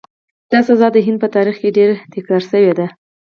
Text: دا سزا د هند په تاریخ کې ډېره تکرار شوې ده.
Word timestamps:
دا 0.51 0.59
سزا 0.67 0.87
د 0.93 0.97
هند 1.05 1.17
په 1.23 1.27
تاریخ 1.35 1.55
کې 1.61 1.75
ډېره 1.77 1.95
تکرار 2.13 2.43
شوې 2.49 2.73
ده. 2.79 2.87